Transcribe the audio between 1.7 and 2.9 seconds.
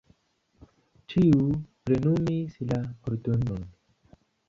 plenumis la